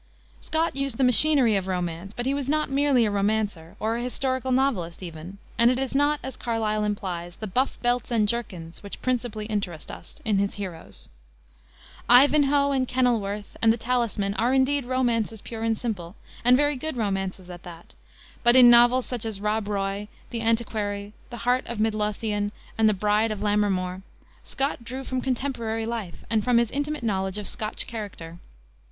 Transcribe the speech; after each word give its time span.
Scott 0.39 0.75
used 0.75 0.97
the 0.97 1.03
machinery 1.03 1.55
of 1.55 1.67
romance, 1.67 2.11
but 2.15 2.25
he 2.25 2.33
was 2.33 2.49
not 2.49 2.71
merely 2.71 3.05
a 3.05 3.11
romancer, 3.11 3.75
or 3.79 3.97
a 3.97 4.01
historical 4.01 4.51
novelist 4.51 5.03
even, 5.03 5.37
and 5.59 5.69
it 5.69 5.77
is 5.77 5.93
not, 5.93 6.19
as 6.23 6.35
Carlyle 6.35 6.83
implies, 6.83 7.35
the 7.35 7.45
buff 7.45 7.79
belts 7.83 8.09
and 8.09 8.27
jerkins 8.27 8.81
which 8.81 8.99
principally 9.03 9.45
interest 9.45 9.91
us 9.91 10.15
in 10.25 10.39
his 10.39 10.55
heroes. 10.55 11.09
Ivanhoe 12.09 12.71
and 12.71 12.87
Kenilworth 12.87 13.55
and 13.61 13.71
the 13.71 13.77
Talisman 13.77 14.33
are, 14.39 14.55
indeed, 14.55 14.85
romances 14.85 15.39
pure 15.39 15.61
and 15.61 15.77
simple, 15.77 16.15
and 16.43 16.57
very 16.57 16.77
good 16.77 16.97
romances 16.97 17.47
at 17.51 17.61
that. 17.61 17.93
But, 18.41 18.55
in 18.55 18.71
novels 18.71 19.05
such 19.05 19.23
as 19.23 19.39
Rob 19.39 19.67
Roy, 19.67 20.07
the 20.31 20.41
Antiquary, 20.41 21.13
the 21.29 21.37
Heart 21.45 21.67
of 21.67 21.79
Midlothian, 21.79 22.51
and 22.75 22.89
the 22.89 22.95
Bride 22.95 23.29
of 23.29 23.41
Lammermoor, 23.43 24.01
Scott 24.43 24.83
drew 24.83 25.03
from 25.03 25.21
contemporary 25.21 25.85
life, 25.85 26.25
and 26.27 26.43
from 26.43 26.57
his 26.57 26.71
intimate 26.71 27.03
knowledge 27.03 27.37
of 27.37 27.47
Scotch 27.47 27.85
character. 27.85 28.39